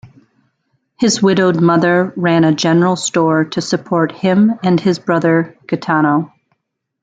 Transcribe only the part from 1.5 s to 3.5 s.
mother ran a general store